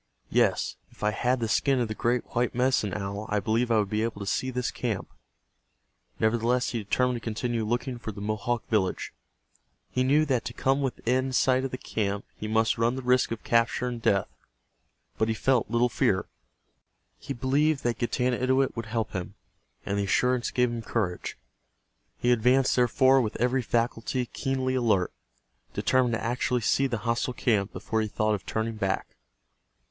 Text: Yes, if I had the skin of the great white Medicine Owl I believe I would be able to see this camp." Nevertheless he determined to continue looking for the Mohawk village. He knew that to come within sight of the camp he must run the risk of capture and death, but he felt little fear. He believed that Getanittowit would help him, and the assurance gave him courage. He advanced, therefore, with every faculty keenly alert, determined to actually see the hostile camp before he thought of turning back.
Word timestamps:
Yes, 0.31 0.77
if 0.89 1.03
I 1.03 1.11
had 1.11 1.39
the 1.39 1.47
skin 1.47 1.79
of 1.79 1.87
the 1.87 1.93
great 1.93 2.25
white 2.33 2.55
Medicine 2.55 2.91
Owl 2.95 3.27
I 3.29 3.39
believe 3.39 3.69
I 3.69 3.77
would 3.77 3.91
be 3.91 4.01
able 4.01 4.19
to 4.19 4.25
see 4.25 4.49
this 4.49 4.71
camp." 4.71 5.11
Nevertheless 6.19 6.69
he 6.69 6.79
determined 6.79 7.17
to 7.17 7.23
continue 7.23 7.63
looking 7.63 7.99
for 7.99 8.11
the 8.11 8.19
Mohawk 8.19 8.67
village. 8.67 9.13
He 9.91 10.03
knew 10.03 10.25
that 10.25 10.43
to 10.45 10.53
come 10.53 10.81
within 10.81 11.31
sight 11.33 11.65
of 11.65 11.69
the 11.69 11.77
camp 11.77 12.25
he 12.35 12.47
must 12.47 12.79
run 12.79 12.95
the 12.95 13.03
risk 13.03 13.29
of 13.29 13.43
capture 13.43 13.85
and 13.87 14.01
death, 14.01 14.27
but 15.19 15.27
he 15.27 15.35
felt 15.35 15.69
little 15.69 15.87
fear. 15.87 16.25
He 17.19 17.31
believed 17.31 17.83
that 17.83 17.99
Getanittowit 17.99 18.75
would 18.75 18.87
help 18.87 19.11
him, 19.11 19.35
and 19.85 19.99
the 19.99 20.05
assurance 20.05 20.49
gave 20.49 20.71
him 20.71 20.81
courage. 20.81 21.37
He 22.17 22.31
advanced, 22.31 22.75
therefore, 22.75 23.21
with 23.21 23.35
every 23.39 23.61
faculty 23.61 24.25
keenly 24.25 24.73
alert, 24.73 25.13
determined 25.75 26.15
to 26.15 26.23
actually 26.23 26.61
see 26.61 26.87
the 26.87 26.97
hostile 27.05 27.33
camp 27.35 27.71
before 27.71 28.01
he 28.01 28.07
thought 28.07 28.33
of 28.33 28.47
turning 28.47 28.77
back. 28.77 29.15